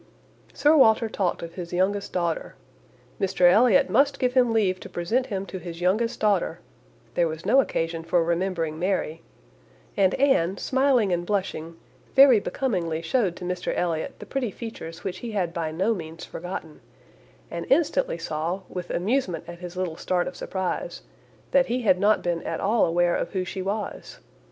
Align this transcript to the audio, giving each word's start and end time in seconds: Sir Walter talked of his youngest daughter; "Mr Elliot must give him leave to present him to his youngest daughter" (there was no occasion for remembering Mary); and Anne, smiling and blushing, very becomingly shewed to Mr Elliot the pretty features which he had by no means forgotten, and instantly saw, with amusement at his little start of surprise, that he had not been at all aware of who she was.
Sir 0.51 0.75
Walter 0.75 1.07
talked 1.07 1.43
of 1.43 1.53
his 1.53 1.71
youngest 1.71 2.11
daughter; 2.11 2.55
"Mr 3.19 3.41
Elliot 3.41 3.87
must 3.87 4.17
give 4.17 4.33
him 4.33 4.51
leave 4.51 4.79
to 4.79 4.89
present 4.89 5.27
him 5.27 5.45
to 5.45 5.59
his 5.59 5.79
youngest 5.79 6.19
daughter" 6.19 6.57
(there 7.13 7.27
was 7.27 7.45
no 7.45 7.61
occasion 7.61 8.01
for 8.01 8.23
remembering 8.23 8.79
Mary); 8.79 9.21
and 9.95 10.15
Anne, 10.15 10.57
smiling 10.57 11.13
and 11.13 11.23
blushing, 11.27 11.77
very 12.15 12.39
becomingly 12.39 13.03
shewed 13.03 13.35
to 13.35 13.45
Mr 13.45 13.73
Elliot 13.77 14.15
the 14.17 14.25
pretty 14.25 14.49
features 14.49 15.03
which 15.03 15.19
he 15.19 15.33
had 15.33 15.53
by 15.53 15.71
no 15.71 15.93
means 15.93 16.25
forgotten, 16.25 16.81
and 17.51 17.67
instantly 17.69 18.17
saw, 18.17 18.61
with 18.67 18.89
amusement 18.89 19.43
at 19.47 19.59
his 19.59 19.77
little 19.77 19.97
start 19.97 20.27
of 20.27 20.35
surprise, 20.35 21.03
that 21.51 21.67
he 21.67 21.83
had 21.83 21.99
not 21.99 22.23
been 22.23 22.41
at 22.41 22.59
all 22.59 22.87
aware 22.87 23.15
of 23.15 23.33
who 23.33 23.45
she 23.45 23.61
was. 23.61 24.17